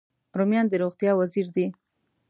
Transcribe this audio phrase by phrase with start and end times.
[0.37, 1.65] رومیان د روغتیا وزیر دی